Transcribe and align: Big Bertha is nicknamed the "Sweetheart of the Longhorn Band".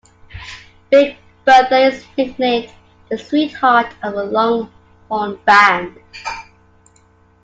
Big 0.89 1.15
Bertha 1.45 1.77
is 1.77 2.03
nicknamed 2.17 2.73
the 3.11 3.17
"Sweetheart 3.19 3.93
of 4.01 4.15
the 4.15 4.23
Longhorn 4.23 5.35
Band". 5.45 5.95